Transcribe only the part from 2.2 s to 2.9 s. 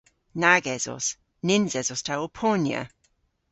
ow ponya.